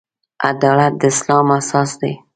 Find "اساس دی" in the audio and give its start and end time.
1.59-2.13